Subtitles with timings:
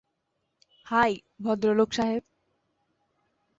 [0.87, 1.11] High,
[1.39, 2.23] ভদ্রলোক সাহেব।